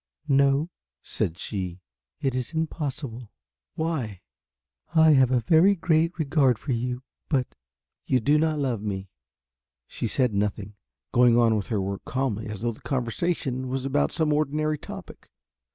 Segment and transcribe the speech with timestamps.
[0.27, 0.71] "No,"
[1.03, 1.79] said she,
[2.19, 3.31] "it is impossible."
[3.75, 4.21] "Why?"
[4.95, 7.53] "I have a very great regard for you but"
[8.07, 9.09] "You do not love me?"
[9.85, 10.73] She said nothing,
[11.11, 15.29] going on with her work calmly as though the conversation was about some ordinary topic.